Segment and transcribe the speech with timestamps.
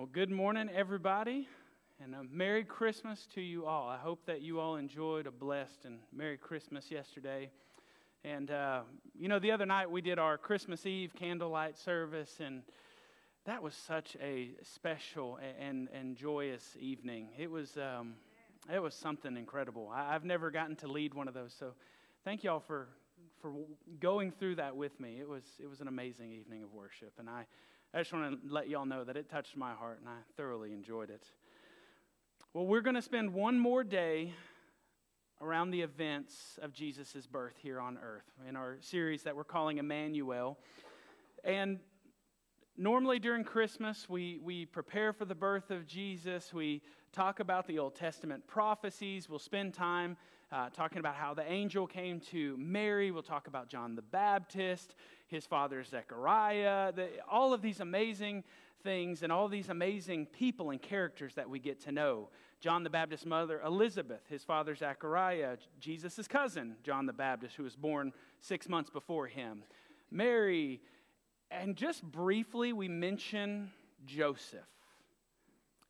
[0.00, 1.46] Well, good morning, everybody,
[2.02, 3.86] and a Merry Christmas to you all.
[3.86, 7.50] I hope that you all enjoyed a blessed and Merry Christmas yesterday.
[8.24, 8.80] And, uh,
[9.14, 12.62] you know, the other night we did our Christmas Eve candlelight service, and
[13.44, 17.28] that was such a special and, and joyous evening.
[17.38, 18.14] It was, um,
[18.72, 19.90] it was something incredible.
[19.92, 21.74] I, I've never gotten to lead one of those, so
[22.24, 22.88] thank y'all for,
[23.42, 23.52] for
[24.00, 25.18] going through that with me.
[25.20, 27.44] It was, it was an amazing evening of worship, and I
[27.92, 30.72] I just want to let y'all know that it touched my heart and I thoroughly
[30.72, 31.24] enjoyed it.
[32.54, 34.32] Well, we're going to spend one more day
[35.40, 39.78] around the events of Jesus' birth here on earth in our series that we're calling
[39.78, 40.56] Emmanuel.
[41.42, 41.80] And
[42.76, 46.54] normally during Christmas, we, we prepare for the birth of Jesus.
[46.54, 46.82] We
[47.12, 49.28] talk about the Old Testament prophecies.
[49.28, 50.16] We'll spend time
[50.52, 53.10] uh, talking about how the angel came to Mary.
[53.10, 54.94] We'll talk about John the Baptist
[55.30, 58.42] his father Zechariah, the, all of these amazing
[58.82, 62.28] things and all these amazing people and characters that we get to know.
[62.60, 67.76] John the Baptist's mother, Elizabeth, his father Zechariah, Jesus' cousin, John the Baptist, who was
[67.76, 69.62] born six months before him,
[70.10, 70.80] Mary,
[71.50, 73.70] and just briefly, we mention
[74.04, 74.60] Joseph.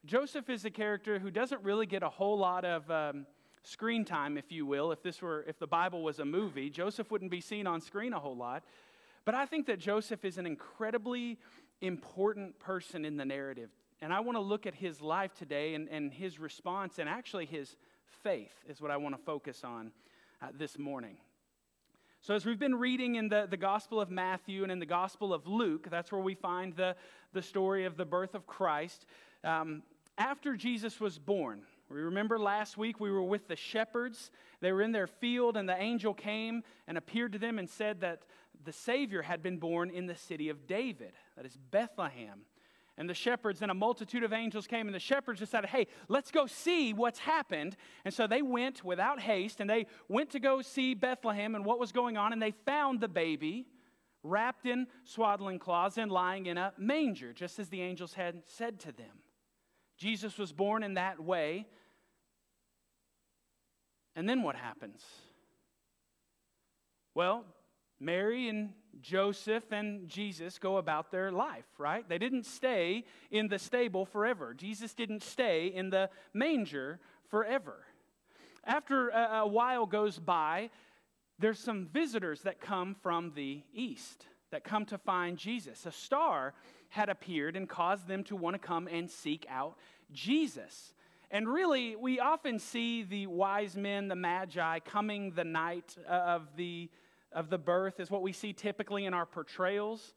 [0.05, 3.27] Joseph is a character who doesn't really get a whole lot of um,
[3.63, 4.93] screen time, if you will.
[4.93, 8.13] If this were, if the Bible was a movie, Joseph wouldn't be seen on screen
[8.13, 8.65] a whole lot.
[9.25, 11.39] But I think that Joseph is an incredibly
[11.81, 13.71] important person in the narrative.
[14.03, 17.47] And I want to look at his life today and, and his response and actually
[17.47, 17.77] his
[18.23, 19.93] faith is what I want to focus on
[20.43, 21.17] uh, this morning.
[22.23, 25.33] So, as we've been reading in the, the Gospel of Matthew and in the Gospel
[25.33, 26.95] of Luke, that's where we find the,
[27.33, 29.07] the story of the birth of Christ.
[29.43, 29.83] Um,
[30.19, 34.31] after Jesus was born, we remember last week we were with the shepherds.
[34.61, 38.01] They were in their field, and the angel came and appeared to them and said
[38.03, 38.23] that
[38.65, 42.43] the Savior had been born in the city of David, that is Bethlehem.
[42.99, 46.31] And the shepherds and a multitude of angels came, and the shepherds decided, hey, let's
[46.31, 47.77] go see what's happened.
[48.05, 51.79] And so they went without haste, and they went to go see Bethlehem and what
[51.79, 53.67] was going on, and they found the baby
[54.23, 58.79] wrapped in swaddling cloths and lying in a manger, just as the angels had said
[58.81, 59.23] to them.
[59.97, 61.67] Jesus was born in that way.
[64.21, 65.03] And then what happens?
[67.15, 67.47] Well,
[67.99, 72.07] Mary and Joseph and Jesus go about their life, right?
[72.07, 74.53] They didn't stay in the stable forever.
[74.53, 77.01] Jesus didn't stay in the manger
[77.31, 77.79] forever.
[78.63, 80.69] After a, while goes by,
[81.39, 85.87] there's some visitors that come from the east that come to find Jesus.
[85.87, 86.53] A star
[86.91, 89.79] had appeared and caused them to want to come and seek out
[90.13, 90.93] Jesus.
[91.31, 96.57] And really, we often see the wise men, the magi, coming the night uh, of
[96.57, 96.91] the
[97.33, 100.15] of the birth is what we see typically in our portrayals.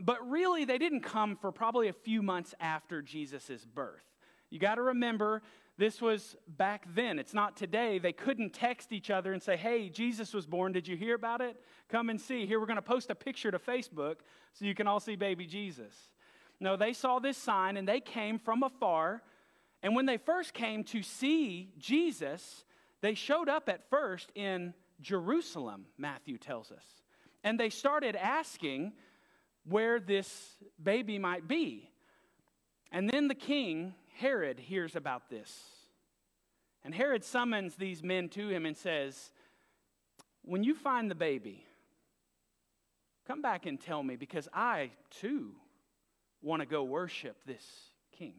[0.00, 4.04] But really, they didn't come for probably a few months after Jesus' birth.
[4.48, 5.42] You got to remember,
[5.76, 7.18] this was back then.
[7.18, 7.98] It's not today.
[7.98, 10.72] They couldn't text each other and say, Hey, Jesus was born.
[10.72, 11.56] Did you hear about it?
[11.88, 12.46] Come and see.
[12.46, 14.16] Here, we're going to post a picture to Facebook
[14.54, 15.94] so you can all see baby Jesus.
[16.60, 19.22] No, they saw this sign and they came from afar.
[19.82, 22.64] And when they first came to see Jesus,
[23.00, 26.84] they showed up at first in Jerusalem, Matthew tells us.
[27.42, 28.92] And they started asking
[29.64, 31.90] where this baby might be.
[32.92, 35.64] And then the king, Herod, hears about this.
[36.84, 39.32] And Herod summons these men to him and says,
[40.42, 41.64] When you find the baby,
[43.26, 45.52] come back and tell me because I too
[46.42, 47.64] want to go worship this
[48.12, 48.34] king.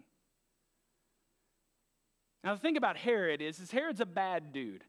[2.43, 4.83] Now, the thing about Herod is, is Herod's a bad dude.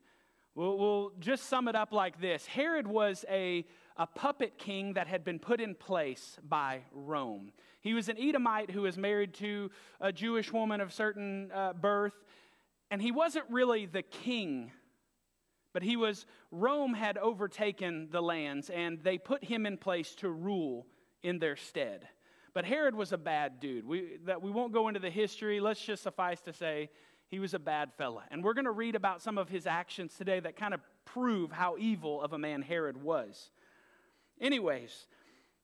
[0.56, 3.64] We'll, we'll just sum it up like this Herod was a,
[3.96, 7.52] a puppet king that had been put in place by Rome.
[7.80, 9.70] He was an Edomite who was married to
[10.00, 12.14] a Jewish woman of certain uh, birth,
[12.90, 14.72] and he wasn't really the king,
[15.72, 20.30] but he was, Rome had overtaken the lands, and they put him in place to
[20.30, 20.86] rule
[21.22, 22.08] in their stead.
[22.52, 23.84] But Herod was a bad dude.
[23.84, 25.58] We, that we won't go into the history.
[25.58, 26.90] Let's just suffice to say
[27.34, 28.22] he was a bad fella.
[28.30, 31.50] And we're going to read about some of his actions today that kind of prove
[31.50, 33.50] how evil of a man Herod was.
[34.40, 35.08] Anyways,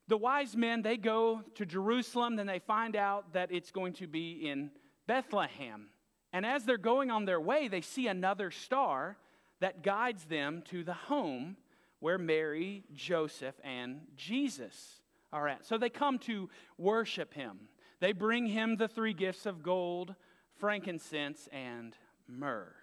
[0.09, 4.09] the wise men, they go to Jerusalem, then they find out that it's going to
[4.09, 4.73] be in
[5.07, 5.91] Bethlehem.
[6.33, 9.17] And as they're going on their way, they see another star
[9.61, 11.57] that guides them to the home
[12.01, 15.03] where Mary, Joseph, and Jesus
[15.33, 15.65] are at.
[15.65, 17.69] So they come to worship him.
[18.01, 20.17] They bring him the three gifts of gold,
[20.61, 21.97] frankincense, and
[22.29, 22.75] myrrh.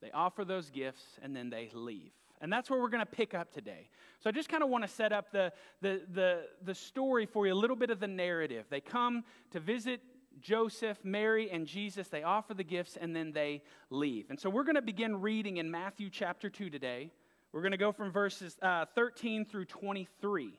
[0.00, 2.10] They offer those gifts and then they leave.
[2.40, 3.88] And that's where we're going to pick up today.
[4.18, 7.46] So I just kind of want to set up the, the, the, the story for
[7.46, 8.66] you, a little bit of the narrative.
[8.68, 9.22] They come
[9.52, 10.00] to visit
[10.40, 12.08] Joseph, Mary, and Jesus.
[12.08, 14.26] They offer the gifts and then they leave.
[14.28, 17.12] And so we're going to begin reading in Matthew chapter 2 today.
[17.52, 20.58] We're going to go from verses uh, 13 through 23.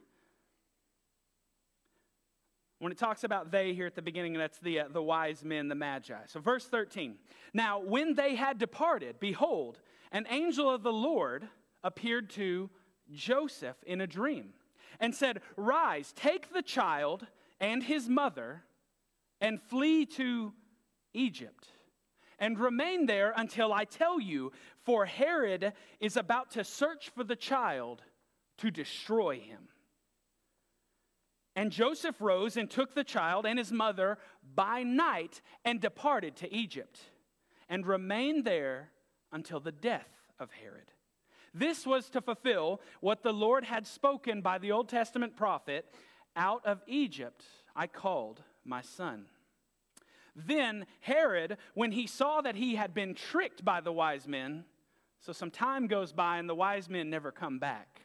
[2.84, 5.70] When it talks about they here at the beginning, that's the, uh, the wise men,
[5.70, 6.18] the magi.
[6.28, 7.16] So, verse 13.
[7.54, 9.80] Now, when they had departed, behold,
[10.12, 11.48] an angel of the Lord
[11.82, 12.70] appeared to
[13.10, 14.50] Joseph in a dream
[15.00, 17.26] and said, Rise, take the child
[17.62, 18.64] and his mother
[19.40, 20.52] and flee to
[21.14, 21.70] Egypt
[22.38, 24.52] and remain there until I tell you,
[24.82, 25.72] for Herod
[26.02, 28.02] is about to search for the child
[28.58, 29.70] to destroy him.
[31.56, 34.18] And Joseph rose and took the child and his mother
[34.56, 37.00] by night and departed to Egypt
[37.70, 38.90] and remained there
[39.32, 40.10] until the death
[40.40, 40.92] of Herod.
[41.54, 45.86] This was to fulfill what the Lord had spoken by the Old Testament prophet
[46.36, 47.46] Out of Egypt
[47.76, 49.26] I called my son.
[50.36, 54.66] Then Herod, when he saw that he had been tricked by the wise men,
[55.20, 58.02] so some time goes by and the wise men never come back.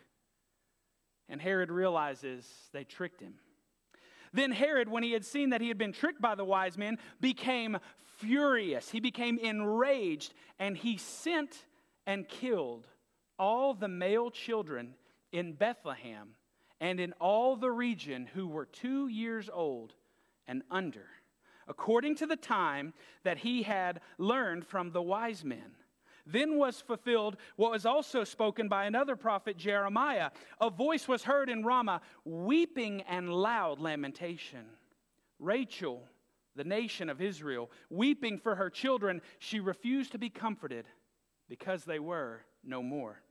[1.28, 3.34] And Herod realizes they tricked him.
[4.32, 6.98] Then Herod, when he had seen that he had been tricked by the wise men,
[7.20, 7.78] became
[8.19, 8.90] furious.
[8.90, 11.66] He became enraged, and he sent
[12.06, 12.88] and killed
[13.38, 14.94] all the male children
[15.32, 16.34] in Bethlehem
[16.80, 19.94] and in all the region who were two years old
[20.46, 21.06] and under,
[21.66, 25.76] according to the time that he had learned from the wise men
[26.30, 30.30] then was fulfilled what was also spoken by another prophet, Jeremiah.
[30.60, 34.66] A voice was heard in Ramah, weeping and loud lamentation.
[35.38, 36.02] Rachel,
[36.54, 40.86] the nation of Israel, weeping for her children, she refused to be comforted
[41.48, 43.22] because they were no more.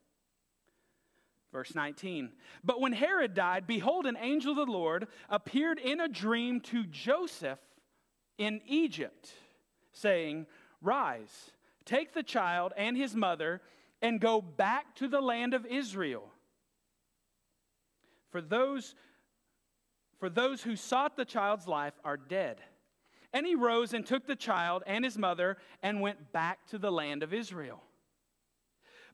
[1.52, 2.32] Verse 19.
[2.64, 6.84] But when Herod died, behold, an angel of the Lord appeared in a dream to
[6.86, 7.60] Joseph
[8.38, 9.32] in Egypt,
[9.92, 10.46] saying,
[10.82, 11.52] Rise
[11.88, 13.62] Take the child and his mother
[14.02, 16.30] and go back to the land of Israel.
[18.30, 18.94] For those,
[20.20, 22.58] for those who sought the child's life are dead.
[23.34, 26.92] And he rose and took the child and his mother and went back to the
[26.92, 27.82] land of Israel.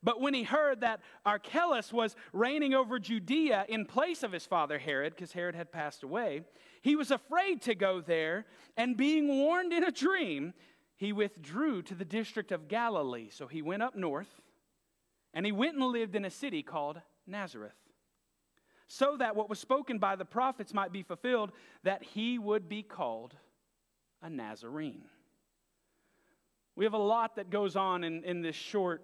[0.01, 4.77] But when he heard that Archelaus was reigning over Judea in place of his father
[4.77, 6.41] Herod, because Herod had passed away,
[6.81, 10.53] he was afraid to go there, and being warned in a dream,
[11.03, 13.29] he withdrew to the district of Galilee.
[13.29, 14.41] So he went up north,
[15.33, 17.73] and he went and lived in a city called Nazareth,
[18.87, 21.51] so that what was spoken by the prophets might be fulfilled,
[21.83, 23.35] that he would be called
[24.21, 25.05] a Nazarene.
[26.75, 29.03] We have a lot that goes on in, in this short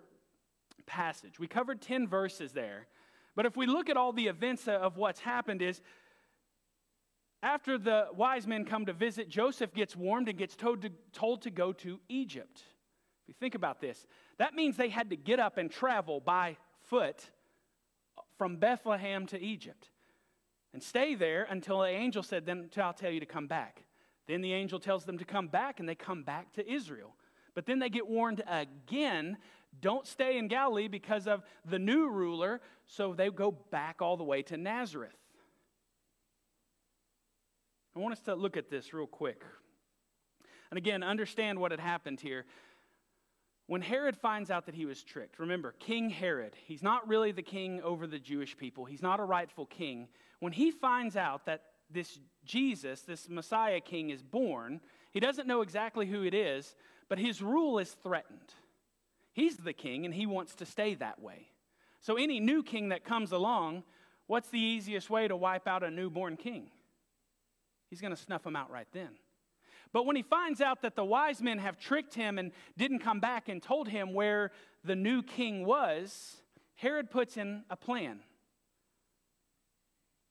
[0.86, 1.40] passage.
[1.40, 2.88] We covered 10 verses there.
[3.36, 5.82] But if we look at all the events of what's happened is
[7.42, 11.42] after the wise men come to visit, Joseph gets warned and gets told to, told
[11.44, 12.64] to go to Egypt.
[13.24, 14.06] If you think about this,
[14.38, 16.58] that means they had to get up and travel by
[16.90, 17.30] foot
[18.38, 19.90] from Bethlehem to Egypt
[20.74, 23.84] and stay there until the angel said, Then I'll tell you to come back.
[24.28, 27.16] Then the angel tells them to come back, and they come back to Israel.
[27.56, 29.38] But then they get warned again
[29.82, 34.24] don't stay in Galilee because of the new ruler, so they go back all the
[34.24, 35.16] way to Nazareth.
[38.00, 39.44] I want us to look at this real quick.
[40.72, 42.46] And again, understand what had happened here.
[43.68, 47.42] When Herod finds out that he was tricked, remember, King Herod, he's not really the
[47.42, 50.08] king over the Jewish people, he's not a rightful king.
[50.40, 54.80] When he finds out that this Jesus, this Messiah king, is born,
[55.12, 56.76] he doesn't know exactly who it is,
[57.10, 58.54] but his rule is threatened.
[59.34, 61.48] He's the king and he wants to stay that way.
[62.00, 63.84] So, any new king that comes along,
[64.28, 66.70] what's the easiest way to wipe out a newborn king?
[67.90, 69.10] He's going to snuff them out right then.
[69.92, 73.20] But when he finds out that the wise men have tricked him and didn't come
[73.20, 74.52] back and told him where
[74.84, 76.38] the new king was,
[76.76, 78.20] Herod puts in a plan.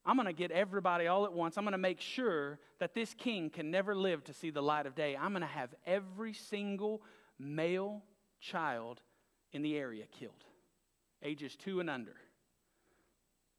[0.05, 1.57] I'm going to get everybody all at once.
[1.57, 4.85] I'm going to make sure that this king can never live to see the light
[4.85, 5.15] of day.
[5.15, 7.01] I'm going to have every single
[7.37, 8.01] male
[8.39, 9.01] child
[9.51, 10.45] in the area killed,
[11.21, 12.15] ages two and under.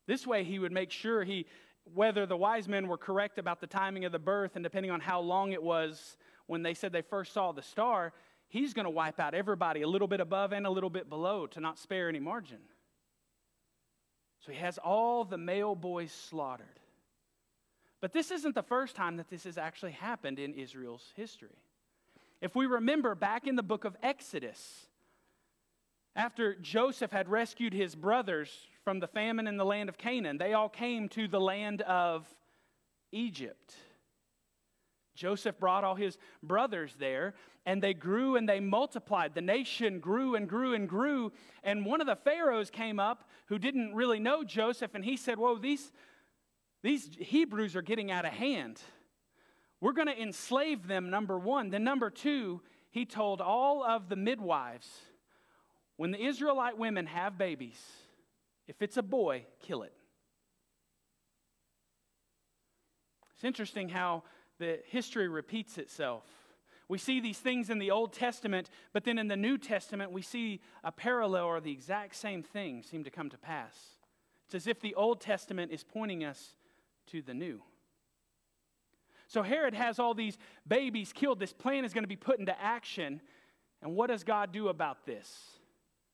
[0.07, 1.47] This way, he would make sure he
[1.85, 5.01] whether the wise men were correct about the timing of the birth and depending on
[5.01, 8.13] how long it was when they said they first saw the star,
[8.49, 11.47] he's going to wipe out everybody a little bit above and a little bit below
[11.47, 12.59] to not spare any margin.
[14.41, 16.81] So he has all the male boys slaughtered.
[18.01, 21.59] But this isn't the first time that this has actually happened in Israel's history.
[22.41, 24.87] If we remember back in the book of Exodus,
[26.17, 30.55] After Joseph had rescued his brothers from the famine in the land of Canaan, they
[30.55, 32.27] all came to the land of
[33.13, 33.75] Egypt.
[35.15, 37.35] Joseph brought all his brothers there,
[37.67, 39.35] and they grew and they multiplied.
[39.35, 41.33] The nation grew and grew and grew.
[41.63, 45.39] And one of the pharaohs came up who didn't really know Joseph, and he said,
[45.39, 45.93] Whoa, these,
[46.83, 48.81] these Hebrews are getting out of hand.
[49.81, 51.71] We're going to enslave them, number one.
[51.71, 54.89] Then, number two, he told all of the midwives
[55.97, 57.79] when the Israelite women have babies,
[58.71, 59.93] if it's a boy, kill it.
[63.35, 64.23] It's interesting how
[64.61, 66.23] the history repeats itself.
[66.89, 70.23] We see these things in the Old Testament, but then in the New Testament, we
[70.23, 73.77] see a parallel or the exact same thing seem to come to pass.
[74.47, 76.55] It's as if the Old Testament is pointing us
[77.09, 77.61] to the new.
[79.27, 81.41] So Herod has all these babies killed.
[81.41, 83.21] This plan is going to be put into action.
[83.83, 85.60] And what does God do about this?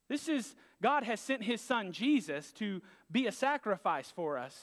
[0.08, 4.56] This is, God has sent his son Jesus to be a sacrifice for us.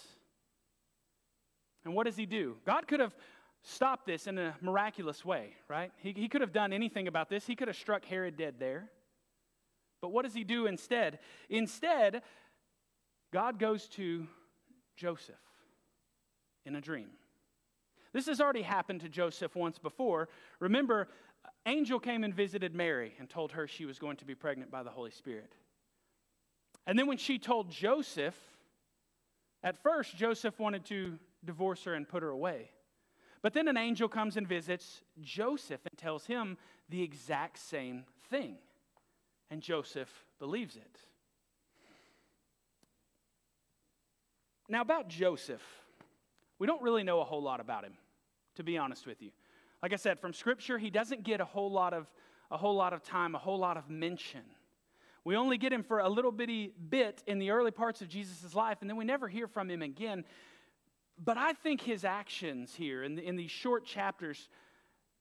[1.85, 2.57] And what does he do?
[2.65, 3.15] God could have
[3.61, 5.91] stopped this in a miraculous way, right?
[5.97, 7.45] He, he could have done anything about this.
[7.45, 8.89] He could have struck Herod dead there.
[10.01, 11.19] But what does he do instead?
[11.49, 12.23] Instead,
[13.31, 14.27] God goes to
[14.95, 15.35] Joseph
[16.65, 17.09] in a dream.
[18.11, 20.29] This has already happened to Joseph once before.
[20.59, 21.07] Remember,
[21.65, 24.83] angel came and visited Mary and told her she was going to be pregnant by
[24.83, 25.53] the Holy Spirit.
[26.85, 28.35] And then when she told Joseph,
[29.63, 32.69] at first Joseph wanted to divorce her and put her away.
[33.41, 36.57] But then an angel comes and visits Joseph and tells him
[36.89, 38.57] the exact same thing.
[39.49, 40.09] And Joseph
[40.39, 40.99] believes it.
[44.69, 45.61] Now, about Joseph,
[46.57, 47.93] we don't really know a whole lot about him
[48.55, 49.31] to be honest with you.
[49.83, 52.09] Like I said, from Scripture, he doesn't get a whole lot of,
[52.49, 54.43] a whole lot of time, a whole lot of mention.
[55.25, 58.55] We only get him for a little bitty bit in the early parts of Jesus'
[58.55, 60.23] life, and then we never hear from him again.
[61.21, 64.47] But I think his actions here in, the, in these short chapters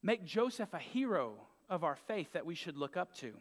[0.01, 1.35] make Joseph a hero
[1.69, 3.33] of our faith that we should look up to.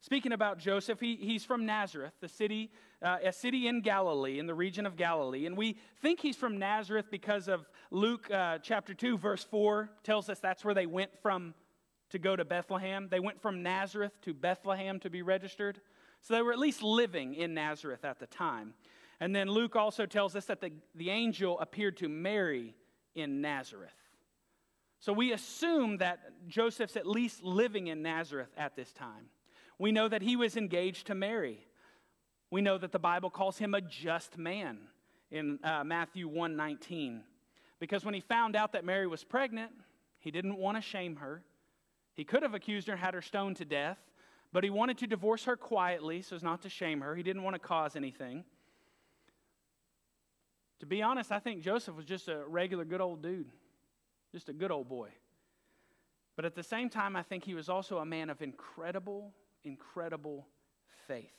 [0.00, 2.70] Speaking about Joseph, he, he's from Nazareth, the city,
[3.02, 5.46] uh, a city in Galilee, in the region of Galilee.
[5.46, 10.30] And we think he's from Nazareth because of Luke uh, chapter 2, verse 4 tells
[10.30, 11.52] us that's where they went from
[12.08, 13.08] to go to Bethlehem.
[13.10, 15.78] They went from Nazareth to Bethlehem to be registered.
[16.22, 18.72] So they were at least living in Nazareth at the time.
[19.20, 22.74] And then Luke also tells us that the, the angel appeared to Mary
[23.14, 23.92] in Nazareth.
[24.98, 29.26] So we assume that Joseph's at least living in Nazareth at this time.
[29.78, 31.58] We know that he was engaged to Mary.
[32.50, 34.78] We know that the Bible calls him a just man
[35.30, 37.20] in uh, Matthew 1:19.
[37.82, 39.72] Because when he found out that Mary was pregnant,
[40.20, 41.42] he didn't want to shame her.
[42.14, 43.98] He could have accused her and had her stoned to death,
[44.52, 47.16] but he wanted to divorce her quietly so as not to shame her.
[47.16, 48.44] He didn't want to cause anything.
[50.78, 53.50] To be honest, I think Joseph was just a regular good old dude,
[54.30, 55.08] just a good old boy.
[56.36, 59.32] But at the same time, I think he was also a man of incredible
[59.64, 60.46] incredible
[61.08, 61.34] faith.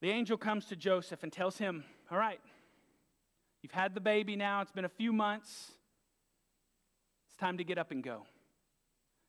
[0.00, 2.40] The angel comes to Joseph and tells him, All right,
[3.62, 5.72] you've had the baby now, it's been a few months.
[7.26, 8.26] It's time to get up and go.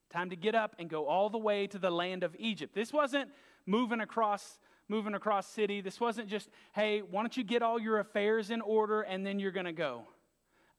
[0.10, 2.76] Time to get up and go all the way to the land of Egypt.
[2.76, 3.30] This wasn't
[3.66, 4.60] moving across
[4.90, 5.82] moving across city.
[5.82, 9.40] This wasn't just, hey, why don't you get all your affairs in order and then
[9.40, 10.04] you're going to go.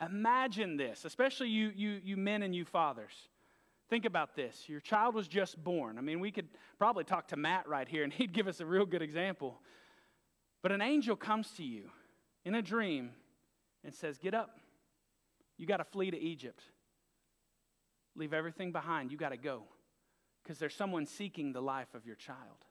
[0.00, 3.12] Imagine this, especially you, you, you men and you fathers.
[3.88, 4.64] Think about this.
[4.66, 5.98] Your child was just born.
[5.98, 8.66] I mean, we could probably talk to Matt right here, and he'd give us a
[8.66, 9.60] real good example.
[10.62, 11.90] But an angel comes to you
[12.44, 13.10] in a dream
[13.84, 14.58] and says, Get up.
[15.56, 16.60] You got to flee to Egypt.
[18.16, 19.12] Leave everything behind.
[19.12, 19.62] You got to go
[20.42, 22.64] because there's someone seeking the life of your child.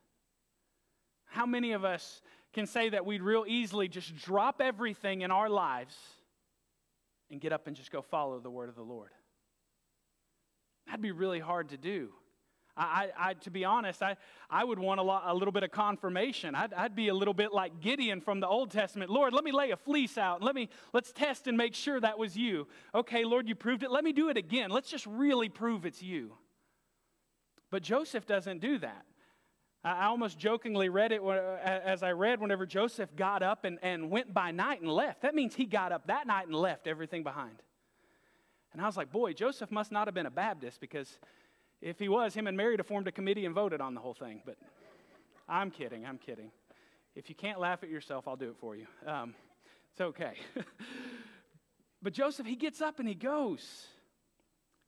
[1.26, 2.22] How many of us
[2.54, 5.96] can say that we'd real easily just drop everything in our lives
[7.32, 9.10] and get up and just go follow the word of the Lord?
[10.86, 12.10] That'd be really hard to do.
[12.76, 14.18] I, I, to be honest, I,
[14.50, 16.56] I would want a, lot, a little bit of confirmation.
[16.56, 19.12] I'd, I'd be a little bit like Gideon from the Old Testament.
[19.12, 20.42] Lord, let me lay a fleece out.
[20.42, 22.68] Let me, let's test and make sure that was you.
[22.96, 23.92] Okay, Lord, you proved it.
[23.92, 24.72] Let me do it again.
[24.72, 26.34] Let's just really prove it's you.
[27.70, 29.06] But Joseph doesn't do that.
[29.84, 34.34] I almost jokingly read it as I read whenever Joseph got up and, and went
[34.34, 35.24] by night and left.
[35.24, 37.62] That means he got up that night and left everything behind.
[38.72, 41.20] And I was like, boy, Joseph must not have been a Baptist because
[41.84, 44.14] if he was, him and Mary have formed a committee and voted on the whole
[44.14, 44.42] thing.
[44.46, 44.56] But
[45.50, 46.52] I'm kidding, I'm kidding.
[47.14, 48.88] If you can't laugh at yourself, I'll do it for you.
[49.06, 49.36] Um,
[49.92, 50.34] it's okay.
[52.02, 53.88] but Joseph, he gets up and he goes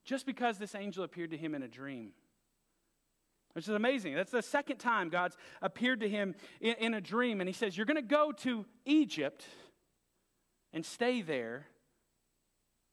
[0.04, 2.12] just because this angel appeared to him in a dream.
[3.52, 4.14] which is amazing.
[4.14, 7.76] That's the second time God's appeared to him in, in a dream, and he says,
[7.76, 9.44] You're going to go to Egypt
[10.72, 11.66] and stay there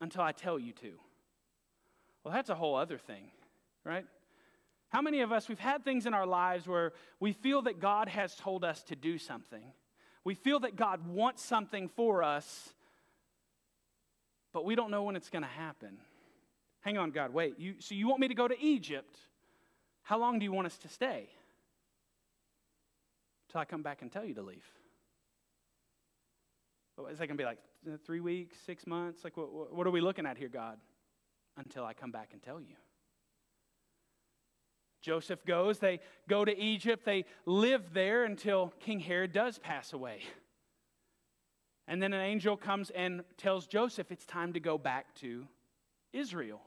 [0.01, 0.93] until I tell you to.
[2.23, 3.31] Well, that's a whole other thing,
[3.85, 4.05] right?
[4.89, 8.07] How many of us, we've had things in our lives where we feel that God
[8.09, 9.63] has told us to do something?
[10.23, 12.73] We feel that God wants something for us,
[14.53, 15.97] but we don't know when it's going to happen.
[16.81, 17.59] Hang on, God, wait.
[17.59, 19.17] You, so you want me to go to Egypt?
[20.03, 21.27] How long do you want us to stay?
[23.51, 24.65] Till I come back and tell you to leave.
[27.11, 29.23] Is that going to be like uh, three weeks, six months?
[29.23, 30.77] Like, what, what are we looking at here, God?
[31.57, 32.75] Until I come back and tell you.
[35.03, 40.21] Joseph goes, they go to Egypt, they live there until King Herod does pass away.
[41.87, 45.45] And then an angel comes and tells Joseph it's time to go back to
[46.13, 46.61] Israel.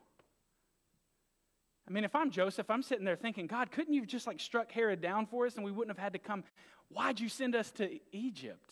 [1.89, 4.71] I mean, if I'm Joseph, I'm sitting there thinking, God, couldn't you just like struck
[4.71, 6.45] Herod down for us and we wouldn't have had to come?
[6.91, 8.71] Why'd you send us to Egypt?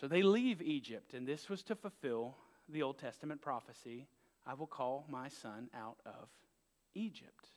[0.00, 2.36] So they leave Egypt, and this was to fulfill
[2.68, 4.06] the Old Testament prophecy
[4.46, 6.28] I will call my son out of
[6.94, 7.48] Egypt.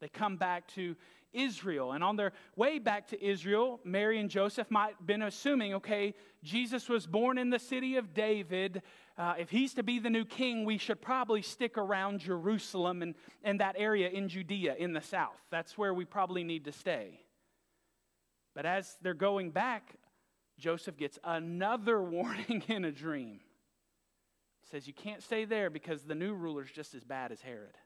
[0.00, 0.96] They come back to
[1.34, 1.92] Israel.
[1.92, 6.14] And on their way back to Israel, Mary and Joseph might have been assuming okay,
[6.42, 8.82] Jesus was born in the city of David.
[9.18, 13.14] Uh, if he's to be the new king, we should probably stick around Jerusalem and,
[13.42, 15.40] and that area in Judea in the south.
[15.50, 17.20] That's where we probably need to stay.
[18.54, 19.94] But as they're going back,
[20.58, 23.40] Joseph gets another warning in a dream
[24.70, 27.76] says you can't stay there because the new ruler's just as bad as Herod.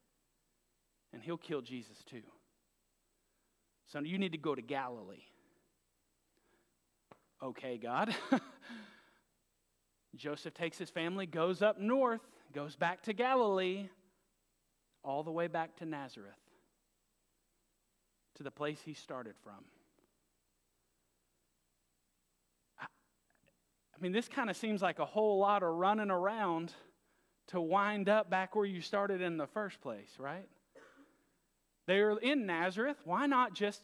[1.13, 2.23] And he'll kill Jesus too.
[3.87, 5.25] So you need to go to Galilee.
[7.43, 8.15] Okay, God.
[10.17, 12.21] Joseph takes his family, goes up north,
[12.53, 13.89] goes back to Galilee,
[15.05, 16.35] all the way back to Nazareth,
[18.35, 19.65] to the place he started from.
[23.99, 26.73] I mean, this kind of seems like a whole lot of running around
[27.49, 30.47] to wind up back where you started in the first place, right?
[31.87, 32.99] They're in Nazareth.
[33.05, 33.83] Why not just,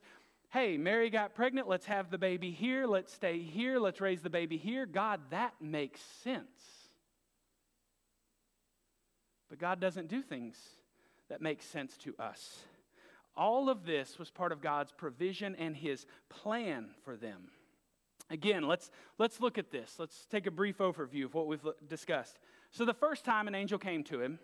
[0.51, 4.31] hey, Mary got pregnant, let's have the baby here, let's stay here, let's raise the
[4.31, 4.87] baby here?
[4.87, 6.47] God, that makes sense.
[9.51, 10.57] But God doesn't do things
[11.29, 12.61] that make sense to us.
[13.37, 17.49] All of this was part of God's provision and his plan for them.
[18.31, 19.97] Again, let's, let's look at this.
[19.99, 22.39] Let's take a brief overview of what we've discussed.
[22.71, 24.39] So, the first time an angel came to him,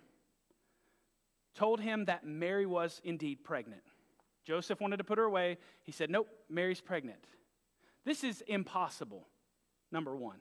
[1.54, 3.82] told him that Mary was indeed pregnant.
[4.44, 5.58] Joseph wanted to put her away.
[5.82, 7.24] He said, Nope, Mary's pregnant.
[8.04, 9.26] This is impossible,
[9.90, 10.38] number one.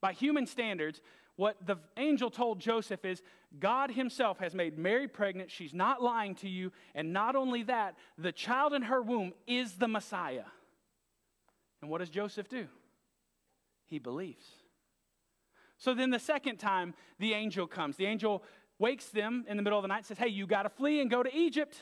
[0.00, 1.00] By human standards,
[1.36, 3.22] what the angel told Joseph is
[3.58, 5.50] God himself has made Mary pregnant.
[5.50, 6.72] She's not lying to you.
[6.94, 10.44] And not only that, the child in her womb is the Messiah.
[11.86, 12.66] And what does Joseph do?
[13.86, 14.44] He believes.
[15.78, 18.42] So then the second time the angel comes, the angel
[18.80, 21.08] wakes them in the middle of the night says, Hey, you got to flee and
[21.08, 21.76] go to Egypt.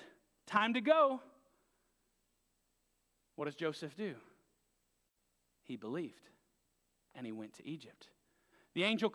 [0.46, 1.22] Time to go.
[3.36, 4.14] What does Joseph do?
[5.62, 6.28] He believed
[7.14, 8.08] and he went to Egypt.
[8.74, 9.14] The angel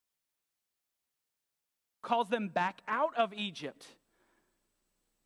[2.01, 3.85] calls them back out of Egypt.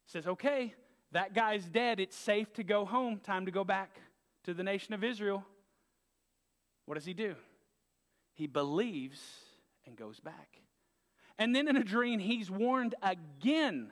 [0.07, 0.73] Says, Okay,
[1.13, 2.01] that guy's dead.
[2.01, 3.21] It's safe to go home.
[3.23, 4.01] Time to go back
[4.43, 5.45] to the nation of Israel,
[6.85, 7.35] what does he do?
[8.33, 9.19] He believes
[9.85, 10.59] and goes back.
[11.37, 13.91] And then in a dream, he's warned again.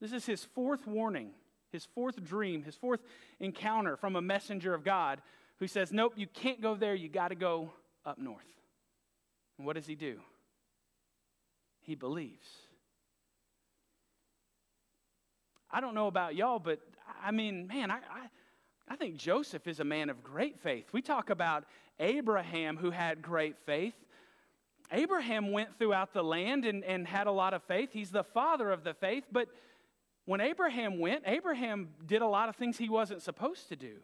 [0.00, 1.30] This is his fourth warning,
[1.70, 3.00] his fourth dream, his fourth
[3.40, 5.20] encounter from a messenger of God
[5.58, 6.94] who says, Nope, you can't go there.
[6.94, 7.70] You got to go
[8.04, 8.44] up north.
[9.58, 10.20] And what does he do?
[11.80, 12.46] He believes.
[15.70, 16.80] I don't know about y'all, but
[17.22, 18.28] I mean, man, I, I
[18.88, 20.86] I think Joseph is a man of great faith.
[20.92, 21.64] We talk about
[21.98, 23.94] Abraham who had great faith.
[24.92, 27.90] Abraham went throughout the land and, and had a lot of faith.
[27.92, 29.48] He's the father of the faith, but
[30.24, 33.96] when Abraham went, Abraham did a lot of things he wasn't supposed to do.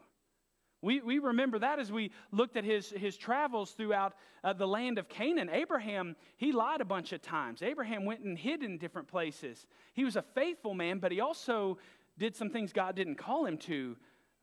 [0.81, 4.99] We, we remember that as we looked at his, his travels throughout uh, the land
[4.99, 5.49] of Canaan.
[5.53, 7.63] Abraham, he lied a bunch of times.
[7.63, 9.67] Abraham went and hid in different places.
[9.95, 11.79] He was a faithful man, but he also
[12.19, 13.97] did some things God didn't call him to.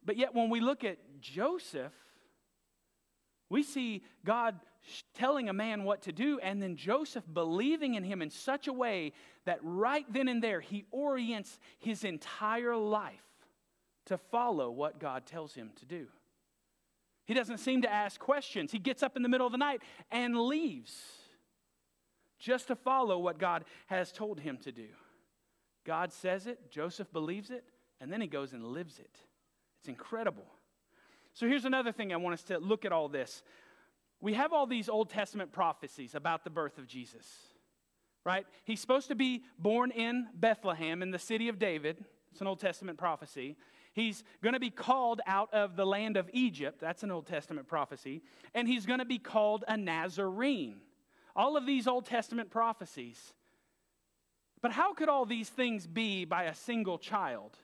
[0.04, 1.94] But yet, when we look at Joseph,
[3.50, 4.60] we see God
[5.14, 8.74] telling a man what to do, and then Joseph believing in him in such a
[8.74, 9.14] way
[9.46, 13.14] that right then and there he orients his entire life
[14.06, 16.08] to follow what God tells him to do.
[17.26, 18.72] He doesn't seem to ask questions.
[18.72, 20.96] He gets up in the middle of the night and leaves
[22.40, 24.88] just to follow what God has told him to do.
[25.86, 27.66] God says it, Joseph believes it,
[28.00, 29.16] and then he goes and lives it.
[29.80, 30.46] It's incredible.
[31.34, 33.44] So here's another thing I want us to look at all this.
[34.22, 37.26] We have all these Old Testament prophecies about the birth of Jesus,
[38.26, 38.46] right?
[38.66, 42.04] He's supposed to be born in Bethlehem in the city of David.
[42.32, 43.56] It's an Old Testament prophecy.
[43.94, 46.80] He's going to be called out of the land of Egypt.
[46.80, 48.22] That's an Old Testament prophecy.
[48.54, 50.82] And he's going to be called a Nazarene.
[51.36, 53.34] All of these Old Testament prophecies.
[54.62, 57.58] But how could all these things be by a single child?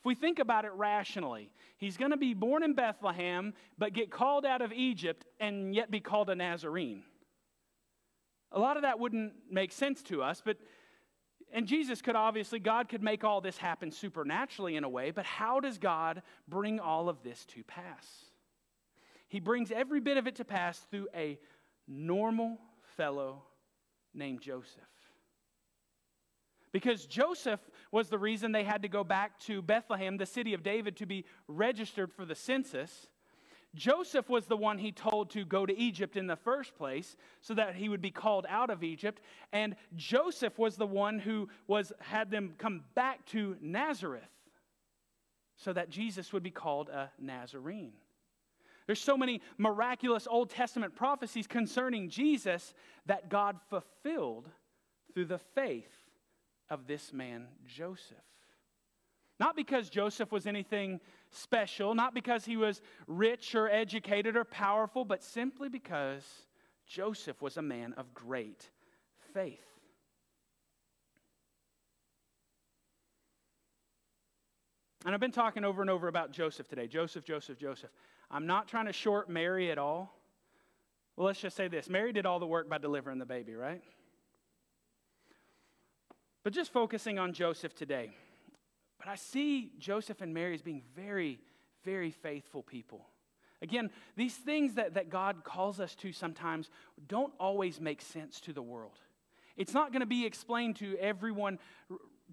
[0.00, 4.10] If we think about it rationally, he's going to be born in Bethlehem, but get
[4.10, 7.02] called out of Egypt and yet be called a Nazarene.
[8.52, 10.56] A lot of that wouldn't make sense to us, but
[11.52, 15.24] and Jesus could obviously, God could make all this happen supernaturally in a way, but
[15.24, 18.06] how does God bring all of this to pass?
[19.28, 21.38] He brings every bit of it to pass through a
[21.86, 22.58] normal
[22.96, 23.44] fellow
[24.14, 24.82] named Joseph.
[26.72, 27.60] Because Joseph
[27.92, 31.06] was the reason they had to go back to Bethlehem, the city of David, to
[31.06, 33.06] be registered for the census.
[33.74, 37.54] Joseph was the one he told to go to Egypt in the first place so
[37.54, 39.20] that he would be called out of Egypt.
[39.52, 44.22] And Joseph was the one who was, had them come back to Nazareth
[45.56, 47.92] so that Jesus would be called a Nazarene.
[48.86, 52.72] There's so many miraculous Old Testament prophecies concerning Jesus
[53.04, 54.48] that God fulfilled
[55.12, 56.07] through the faith
[56.70, 58.16] of this man, Joseph.
[59.40, 61.00] Not because Joseph was anything
[61.30, 66.24] special, not because he was rich or educated or powerful, but simply because
[66.86, 68.68] Joseph was a man of great
[69.32, 69.60] faith.
[75.04, 76.88] And I've been talking over and over about Joseph today.
[76.88, 77.90] Joseph, Joseph, Joseph.
[78.30, 80.12] I'm not trying to short Mary at all.
[81.16, 83.82] Well, let's just say this Mary did all the work by delivering the baby, right?
[86.48, 88.08] But just focusing on Joseph today.
[88.96, 91.40] But I see Joseph and Mary as being very,
[91.84, 93.04] very faithful people.
[93.60, 96.70] Again, these things that, that God calls us to sometimes
[97.06, 98.98] don't always make sense to the world.
[99.58, 101.58] It's not going to be explained to everyone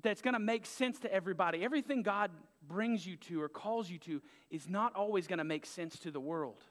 [0.01, 1.61] that's going to make sense to everybody.
[1.65, 2.31] Everything God
[2.65, 6.09] brings you to or calls you to is not always going to make sense to
[6.09, 6.63] the world.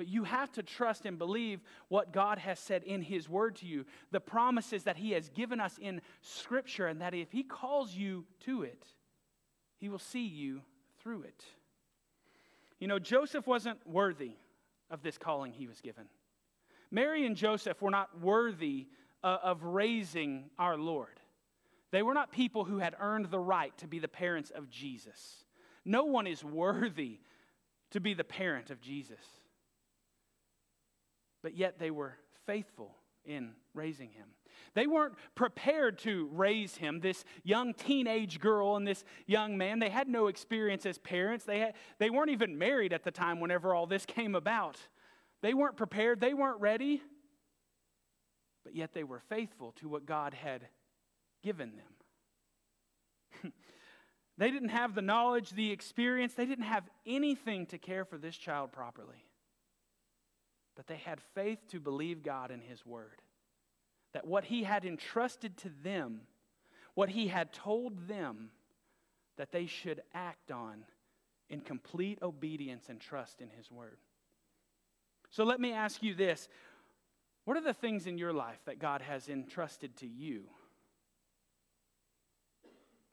[0.00, 3.66] But you have to trust and believe what God has said in His Word to
[3.66, 7.94] you, the promises that He has given us in Scripture, and that if He calls
[7.94, 8.82] you to it,
[9.76, 10.62] He will see you
[11.02, 11.44] through it.
[12.78, 14.36] You know, Joseph wasn't worthy
[14.90, 16.04] of this calling he was given.
[16.90, 18.86] Mary and Joseph were not worthy
[19.22, 21.20] uh, of raising our Lord.
[21.90, 25.44] They were not people who had earned the right to be the parents of Jesus.
[25.84, 27.18] No one is worthy
[27.90, 29.18] to be the parent of Jesus
[31.42, 34.28] but yet they were faithful in raising him.
[34.74, 39.78] They weren't prepared to raise him, this young teenage girl and this young man.
[39.78, 41.44] They had no experience as parents.
[41.44, 44.76] They, had, they weren't even married at the time whenever all this came about.
[45.42, 47.02] They weren't prepared, they weren't ready,
[48.64, 50.68] but yet they were faithful to what God had
[51.42, 51.72] given
[53.42, 53.52] them.
[54.38, 58.36] they didn't have the knowledge, the experience, they didn't have anything to care for this
[58.36, 59.24] child properly.
[60.80, 63.20] But they had faith to believe God and His Word.
[64.14, 66.22] That what He had entrusted to them,
[66.94, 68.48] what He had told them,
[69.36, 70.84] that they should act on
[71.50, 73.98] in complete obedience and trust in His Word.
[75.28, 76.48] So let me ask you this
[77.44, 80.44] What are the things in your life that God has entrusted to you?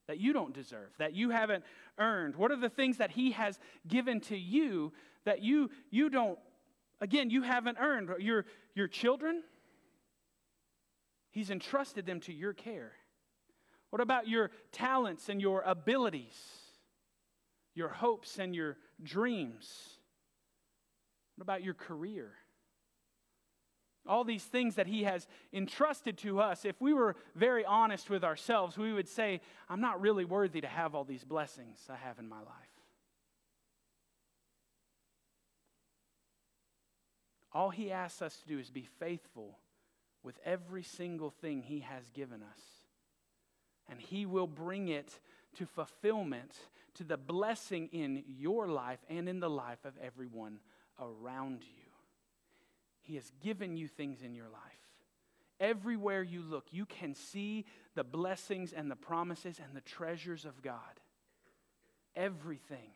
[0.07, 1.65] That you don't deserve, that you haven't
[1.99, 2.37] earned?
[2.37, 4.93] What are the things that He has given to you
[5.27, 6.39] that you, you don't
[6.99, 9.43] Again, you haven't earned your, your children.
[11.31, 12.93] He's entrusted them to your care.
[13.89, 16.35] What about your talents and your abilities,
[17.75, 19.99] your hopes and your dreams?
[21.35, 22.33] What about your career?
[24.07, 28.23] All these things that He has entrusted to us, if we were very honest with
[28.23, 32.17] ourselves, we would say, I'm not really worthy to have all these blessings I have
[32.17, 32.66] in my life.
[37.57, 39.57] All he asks us to do is be faithful
[40.21, 42.59] with every single thing he has given us.
[43.89, 45.19] And he will bring it
[45.55, 46.55] to fulfillment,
[46.93, 50.59] to the blessing in your life and in the life of everyone
[50.99, 51.89] around you.
[53.01, 54.61] He has given you things in your life.
[55.59, 57.65] Everywhere you look, you can see
[57.95, 61.01] the blessings and the promises and the treasures of God.
[62.15, 62.91] Everything.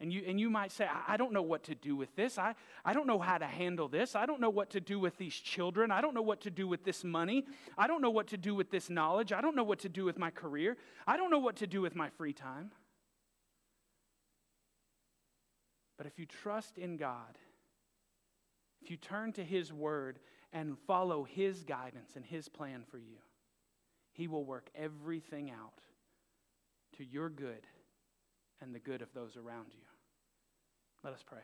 [0.00, 2.36] And you, and you might say, I, don't know what to do with this.
[2.36, 2.54] I,
[2.84, 4.16] I don't know how to handle this.
[4.16, 5.92] I don't know what to do with these children.
[5.92, 7.44] I don't know what to do with this money.
[7.78, 9.32] I don't know what to do with this knowledge.
[9.32, 10.76] I don't know what to do with my career.
[11.06, 12.72] I don't know what to do with my free time.
[15.96, 17.38] But if you trust in God,
[18.82, 20.18] if you turn to His Word
[20.52, 23.18] and follow His guidance and His plan for you,
[24.12, 25.80] He will work everything out
[26.98, 27.66] to your good
[28.60, 29.83] and the good of those around you.
[31.04, 31.40] Let us pray.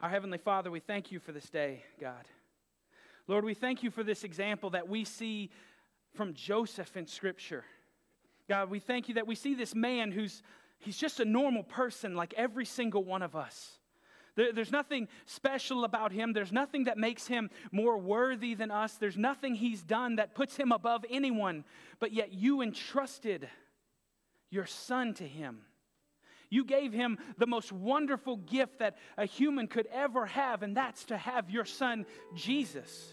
[0.00, 2.24] Our Heavenly Father, we thank you for this day, God.
[3.28, 5.50] Lord, we thank you for this example that we see
[6.12, 7.64] from Joseph in Scripture.
[8.48, 10.42] God, we thank you that we see this man who's
[10.80, 13.78] he's just a normal person like every single one of us.
[14.34, 16.32] There, there's nothing special about him.
[16.32, 18.94] There's nothing that makes him more worthy than us.
[18.94, 21.62] There's nothing he's done that puts him above anyone.
[22.00, 23.48] But yet you entrusted
[24.50, 25.60] your son to him.
[26.52, 31.06] You gave him the most wonderful gift that a human could ever have, and that's
[31.06, 33.10] to have your son, Jesus.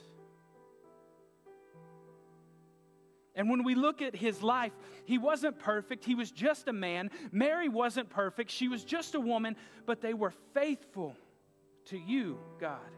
[3.33, 4.73] And when we look at his life,
[5.05, 6.03] he wasn't perfect.
[6.03, 7.11] He was just a man.
[7.31, 8.51] Mary wasn't perfect.
[8.51, 11.15] She was just a woman, but they were faithful
[11.85, 12.91] to you, God.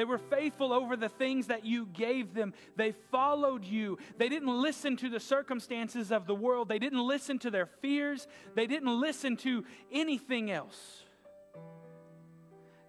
[0.00, 2.54] They were faithful over the things that you gave them.
[2.74, 3.98] They followed you.
[4.16, 6.70] They didn't listen to the circumstances of the world.
[6.70, 8.26] They didn't listen to their fears.
[8.54, 11.02] They didn't listen to anything else.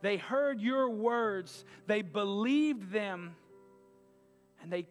[0.02, 3.36] They heard your words, they believed them,
[4.62, 4.88] and they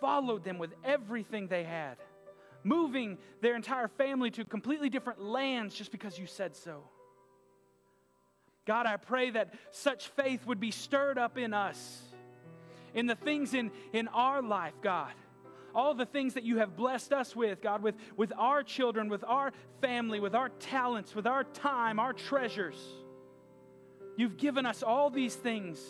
[0.00, 1.98] followed them with everything they had,
[2.64, 6.84] moving their entire family to completely different lands just because you said so.
[8.66, 12.02] God, I pray that such faith would be stirred up in us,
[12.94, 15.12] in the things in, in our life, God.
[15.74, 19.24] All the things that you have blessed us with, God, with, with our children, with
[19.24, 22.76] our family, with our talents, with our time, our treasures.
[24.16, 25.80] You've given us all these things.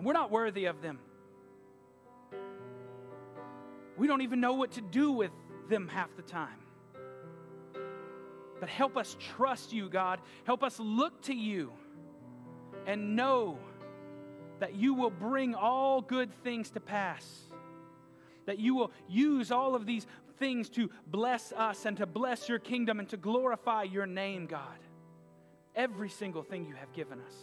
[0.00, 0.98] We're not worthy of them.
[3.98, 5.30] We don't even know what to do with
[5.68, 6.59] them half the time.
[8.60, 10.20] But help us trust you, God.
[10.44, 11.72] Help us look to you
[12.86, 13.58] and know
[14.60, 17.26] that you will bring all good things to pass.
[18.46, 20.06] That you will use all of these
[20.38, 24.78] things to bless us and to bless your kingdom and to glorify your name, God.
[25.74, 27.34] Every single thing you have given us.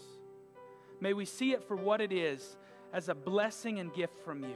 [1.00, 2.58] May we see it for what it is
[2.94, 4.56] as a blessing and gift from you.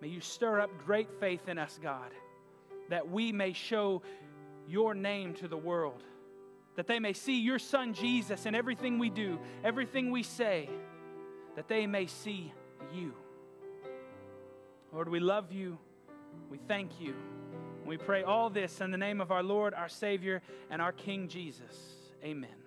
[0.00, 2.10] May you stir up great faith in us, God,
[2.88, 4.02] that we may show
[4.70, 6.02] your name to the world,
[6.76, 10.68] that they may see your Son Jesus in everything we do, everything we say,
[11.56, 12.52] that they may see
[12.94, 13.12] you.
[14.92, 15.78] Lord, we love you.
[16.48, 17.14] We thank you.
[17.84, 21.28] We pray all this in the name of our Lord, our Savior, and our King
[21.28, 21.76] Jesus.
[22.24, 22.59] Amen.